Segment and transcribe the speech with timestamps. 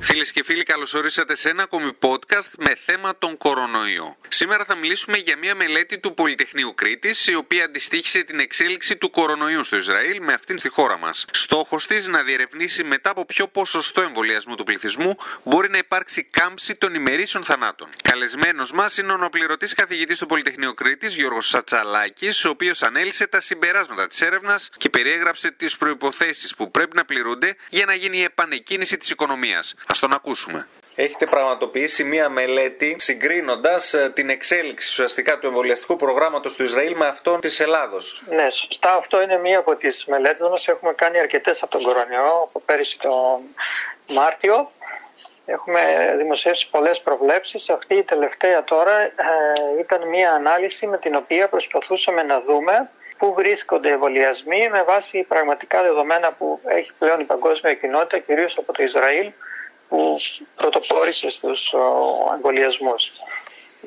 [0.00, 4.16] Φίλες και φίλοι, καλώς ορίσατε σε ένα ακόμη podcast με θέμα τον κορονοϊό.
[4.28, 9.10] Σήμερα θα μιλήσουμε για μια μελέτη του Πολυτεχνείου Κρήτης, η οποία αντιστοίχησε την εξέλιξη του
[9.10, 11.24] κορονοϊού στο Ισραήλ με αυτήν στη χώρα μας.
[11.30, 16.74] Στόχος της να διερευνήσει μετά από ποιο ποσοστό εμβολιασμού του πληθυσμού μπορεί να υπάρξει κάμψη
[16.74, 17.88] των ημερήσεων θανάτων.
[18.02, 23.40] Καλεσμένος μας είναι ο νοπληρωτή καθηγητής του Πολυτεχνείου Κρήτης, Γιώργος Σατσαλάκης, ο οποίος ανέλησε τα
[23.40, 28.22] συμπεράσματα της έρευνας και περιέγραψε τις προποθέσει που πρέπει να πληρούνται για να γίνει η
[28.22, 29.74] επανεκκίνηση της οικονομίας.
[29.94, 30.66] Α τον ακούσουμε.
[30.94, 37.40] Έχετε πραγματοποιήσει μία μελέτη συγκρίνοντας την εξέλιξη ουσιαστικά του εμβολιαστικού προγράμματος του Ισραήλ με αυτόν
[37.40, 38.22] της Ελλάδος.
[38.28, 38.94] Ναι, σωστά.
[38.94, 40.68] Αυτό είναι μία από τις μελέτες μας.
[40.68, 43.40] Έχουμε κάνει αρκετές από τον κορονοϊό από πέρυσι τον
[44.16, 44.70] Μάρτιο.
[45.46, 45.80] Έχουμε
[46.16, 47.70] δημοσιεύσει πολλές προβλέψεις.
[47.70, 49.12] Αυτή η τελευταία τώρα ε,
[49.80, 55.82] ήταν μια ανάλυση με την οποία προσπαθούσαμε να δούμε πού βρίσκονται εμβολιασμοί με βάση πραγματικά
[55.82, 59.32] δεδομένα που έχει πλέον η παγκόσμια κοινότητα, κυρίως από το Ισραήλ,
[59.88, 60.16] που
[60.56, 61.74] πρωτοπόρησε στους
[62.34, 63.10] εμβολιασμούς.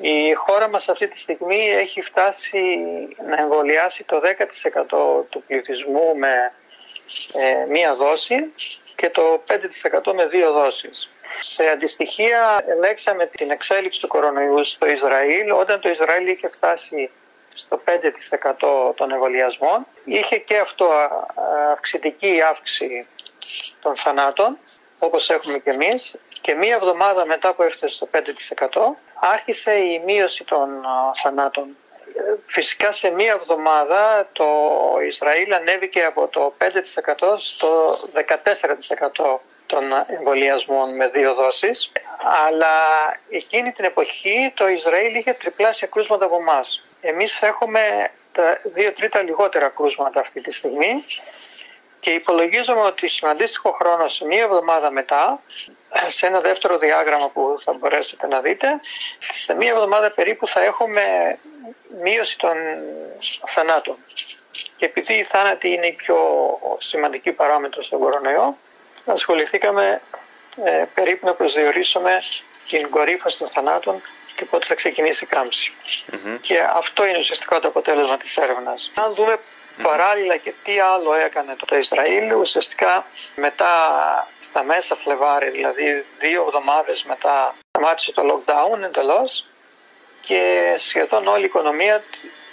[0.00, 2.58] Η χώρα μας αυτή τη στιγμή έχει φτάσει
[3.28, 6.52] να εμβολιάσει το 10% του πληθυσμού με
[7.32, 8.52] ε, μία δόση
[8.96, 9.42] και το
[10.04, 11.10] 5% με δύο δόσεις.
[11.38, 17.10] Σε αντιστοιχεία ελέγξαμε την εξέλιξη του κορονοϊού στο Ισραήλ όταν το Ισραήλ είχε φτάσει
[17.54, 17.82] στο
[18.90, 19.86] 5% των εμβολιασμών.
[20.04, 20.90] Είχε και αυτό
[21.72, 23.06] αυξητική αύξηση
[23.80, 24.58] των θανάτων
[25.02, 28.18] όπως έχουμε και εμείς και μία εβδομάδα μετά που έφτασε στο 5%
[29.14, 30.68] άρχισε η μείωση των
[31.22, 31.76] θανάτων.
[32.46, 34.46] Φυσικά σε μία εβδομάδα το
[35.06, 37.98] Ισραήλ ανέβηκε από το 5% στο
[39.14, 41.92] 14% των εμβολιασμών με δύο δόσεις
[42.46, 42.74] αλλά
[43.30, 46.84] εκείνη την εποχή το Ισραήλ είχε τριπλάσια κρούσματα από εμάς.
[47.00, 51.04] Εμείς έχουμε τα δύο τρίτα λιγότερα κρούσματα αυτή τη στιγμή
[52.02, 55.42] και υπολογίζουμε ότι σε αντίστοιχο χρόνο, σε μία εβδομάδα μετά,
[56.08, 58.66] σε ένα δεύτερο διάγραμμα που θα μπορέσετε να δείτε,
[59.34, 61.02] σε μία εβδομάδα περίπου θα έχουμε
[62.02, 62.56] μείωση των
[63.46, 63.96] θανάτων.
[64.76, 66.18] Και επειδή η θάνατη είναι η πιο
[66.78, 68.56] σημαντική παράμετρο στον κορονοϊό,
[69.06, 70.00] ασχοληθήκαμε
[70.64, 72.18] ε, περίπου να προσδιορίσουμε
[72.68, 74.02] την κορύφωση των θανάτων
[74.34, 75.72] και πότε θα ξεκινήσει η καμψη
[76.40, 78.90] Και αυτό είναι ουσιαστικά το αποτέλεσμα της έρευνας.
[78.94, 79.38] Αν δούμε
[79.82, 83.06] παράλληλα και τι άλλο έκανε το Ισραήλ, ουσιαστικά
[83.36, 83.74] μετά
[84.40, 89.46] στα μέσα Φλεβάρι, δηλαδή δύο εβδομάδες μετά σταμάτησε το lockdown εντελώς
[90.20, 92.02] και σχεδόν όλη η οικονομία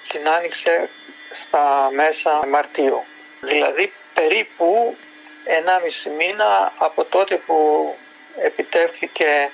[0.09, 0.89] την άνοιξε
[1.33, 3.03] στα μέσα Μαρτίου.
[3.41, 4.97] Δηλαδή περίπου
[5.45, 7.95] 1,5 μήνα από τότε που
[8.41, 9.49] επιτεύχθηκε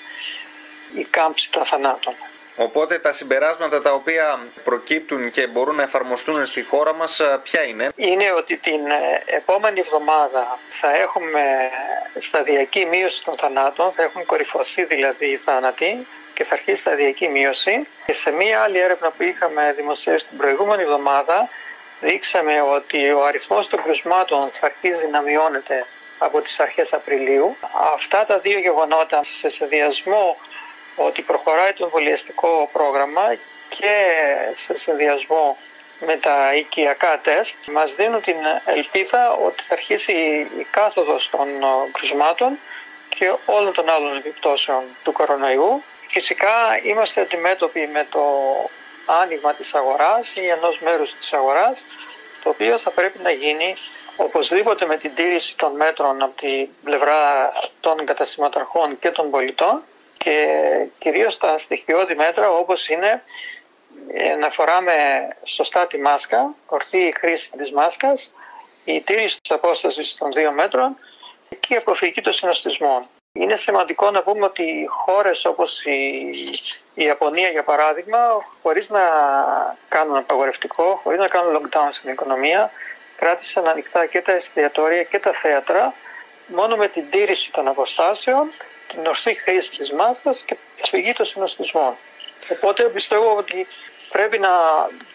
[0.96, 2.16] η κάμψη των θανάτων.
[2.56, 7.90] Οπότε τα συμπεράσματα τα οποία προκύπτουν και μπορούν να εφαρμοστούν στη χώρα μας ποια είναι;
[7.96, 11.42] Είναι ότι την ε, επόμενη εβδομάδα θα έχουμε
[12.20, 17.88] σταδιακή μείωση των θανάτων, θα έχουν κορυφωθεί δηλαδή οι θάνατοι και θα αρχίσει σταδιακή μείωση.
[18.06, 21.50] Και σε μία άλλη έρευνα που είχαμε δημοσιεύσει την προηγούμενη εβδομάδα
[22.02, 25.86] δείξαμε ότι ο αριθμός των κρουσμάτων θα αρχίζει να μειώνεται
[26.18, 27.58] από τις αρχές Απριλίου.
[27.94, 30.38] Αυτά τα δύο γεγονότα σε συνδυασμό
[30.96, 33.36] ότι προχωράει το εμβολιαστικό πρόγραμμα
[33.70, 34.16] και
[34.54, 35.58] σε συνδυασμό
[36.00, 38.36] με τα οικιακά τεστ μας δίνουν την
[38.66, 40.14] ελπίδα ότι θα αρχίσει
[40.58, 41.48] η κάθοδος των
[41.92, 42.60] κρουσμάτων
[43.10, 45.84] και όλων των άλλων επιπτώσεων του κορονοϊού.
[46.08, 48.24] Φυσικά είμαστε αντιμέτωποι με το
[49.06, 51.86] άνοιγμα της αγοράς ή ενός μέρους της αγοράς
[52.44, 53.74] το οποίο θα πρέπει να γίνει
[54.16, 59.84] οπωσδήποτε με την τήρηση των μέτρων από την πλευρά των καταστηματαρχών και των πολιτών
[60.26, 60.48] και
[60.98, 63.24] κυρίως τα στοιχειώδη μέτρα όπως είναι
[64.14, 64.94] ε, να φοράμε
[65.44, 68.32] σωστά τη μάσκα, ορθή χρήση της μάσκας,
[68.86, 70.98] η τήρηση της απόστασης των δύο μέτρων
[71.60, 73.08] και η αποφυγή των συνοστισμών.
[73.34, 76.30] Είναι σημαντικό να πούμε ότι χώρες όπως η,
[76.94, 78.20] η Ιαπωνία για παράδειγμα,
[78.62, 79.04] χωρίς να
[79.90, 82.72] κάνουν απαγορευτικό, χωρίς να κάνουν lockdown στην οικονομία,
[83.16, 85.94] κράτησαν ανοιχτά και τα εστιατόρια και τα θέατρα
[86.48, 88.52] μόνο με την τήρηση των αποστάσεων,
[88.96, 91.96] την ορθή χρήση της μάσκας και αποφυγή των συνοστισμών.
[92.52, 93.68] Οπότε πιστεύω ότι
[94.10, 94.50] πρέπει να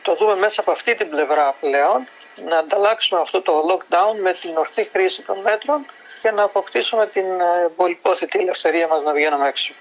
[0.03, 2.09] το δούμε μέσα από αυτή την πλευρά πλέον,
[2.49, 5.87] να ανταλλάξουμε αυτό το lockdown με την ορθή χρήση των μέτρων
[6.21, 9.73] για να αποκτήσουμε την ε, πολυπόθετη ελευθερία μας να βγαίνουμε έξω.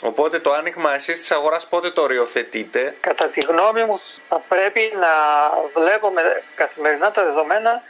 [0.00, 4.92] Οπότε το άνοιγμα εσείς της αγοράς πότε το οριοθετείτε; Κατά τη γνώμη μου θα πρέπει
[4.94, 5.08] να
[5.80, 7.82] βλέπουμε καθημερινά τα δεδομένα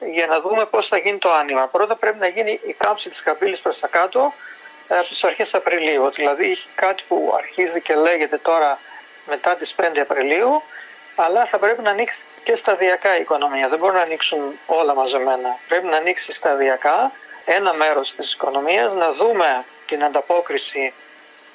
[0.00, 1.66] για να δούμε πώς θα γίνει το άνοιγμα.
[1.66, 4.32] Πρώτα πρέπει να γίνει η κάμψη της καμπύλης προς τα κάτω
[4.90, 6.10] ε, από τις αρχές Απριλίου.
[6.10, 8.78] Δηλαδή κάτι που αρχίζει και λέγεται τώρα
[9.26, 10.62] μετά τις 5 Απριλίου
[11.16, 13.68] αλλά θα πρέπει να ανοίξει και σταδιακά η οικονομία.
[13.68, 15.58] Δεν μπορούν να ανοίξουν όλα μαζεμένα.
[15.68, 17.12] Πρέπει να ανοίξει σταδιακά
[17.44, 20.92] ένα μέρος της οικονομίας, να δούμε την ανταπόκριση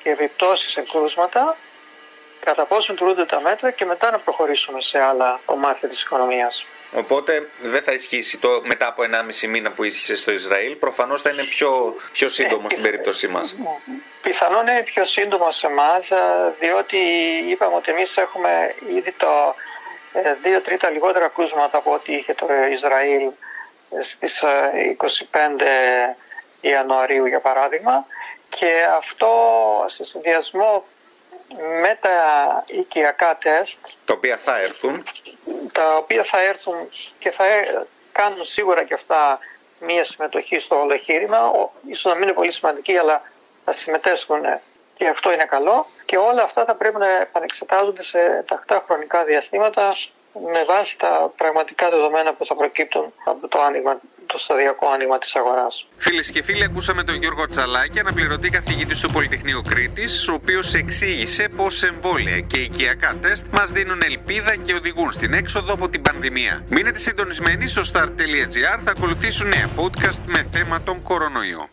[0.04, 1.58] και επιπτώσεις σε κρούσματα,
[2.46, 6.66] κατά πόσο τηρούνται τα μέτρα και μετά να προχωρήσουμε σε άλλα κομμάτια της οικονομίας.
[6.92, 10.76] Οπότε δεν θα ισχύσει το μετά από 1,5 μήνα που ίσχυσε στο Ισραήλ.
[10.76, 13.56] Προφανώς θα είναι πιο, πιο σύντομο ε, στην περίπτωσή μας.
[14.22, 16.12] Πιθανόν είναι πιο σύντομο σε εμάς,
[16.60, 16.98] διότι
[17.50, 19.56] είπαμε ότι εμείς έχουμε ήδη το
[20.14, 23.30] 2 ε, τρίτα λιγότερα κρούσματα από ό,τι είχε το Ισραήλ
[24.02, 24.44] στις
[24.98, 28.06] 25 ε, Ιανουαρίου για παράδειγμα
[28.50, 29.30] και αυτό
[29.86, 30.86] σε συνδυασμό
[31.82, 32.12] με τα
[32.66, 35.04] οικιακά τεστ τα οποία θα έρθουν.
[35.72, 39.40] τα οποία θα έρθουν και θα ε, κάνουν σίγουρα και αυτά
[39.80, 41.52] μία συμμετοχή στο όλο εγχείρημα.
[41.88, 43.22] Ίσως να μην είναι πολύ σημαντική αλλά
[43.66, 44.42] θα συμμετέσχουν
[44.98, 45.88] και αυτό είναι καλό.
[46.06, 49.94] Και όλα αυτά θα πρέπει να επανεξετάζονται σε τακτά χρονικά διαστήματα
[50.34, 54.00] με βάση τα πραγματικά δεδομένα που θα προκύπτουν από το άνοιγμα
[54.36, 55.88] το σταδιακό άνοιγμα της αγοράς.
[55.98, 61.50] Φίλες και φίλοι, ακούσαμε τον Γιώργο Τσαλάκη, αναπληρωτή καθηγητή του Πολυτεχνείου Κρήτης, ο οποίος εξήγησε
[61.56, 66.64] πώ εμβόλια και οικιακά τεστ μας δίνουν ελπίδα και οδηγούν στην έξοδο από την πανδημία.
[66.70, 71.70] Μείνετε συντονισμένοι στο start.gr, θα ακολουθήσουν νέα podcast με θέμα τον κορονοϊό.